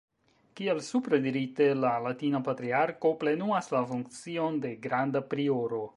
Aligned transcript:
Kiel 0.59 0.79
supre 0.87 1.19
dirite, 1.25 1.67
la 1.83 1.91
latina 2.07 2.41
Patriarko 2.49 3.13
plenumas 3.25 3.73
la 3.77 3.83
funkcion 3.93 4.59
de 4.65 4.73
Granda 4.87 5.27
Prioro. 5.35 5.85